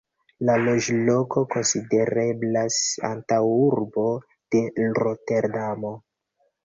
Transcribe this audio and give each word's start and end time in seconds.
La 0.49 0.53
loĝloko 0.61 1.43
konsidereblas 1.55 2.79
antaŭurbo 3.11 4.07
de 4.57 4.67
Roterdamo. 5.03 5.97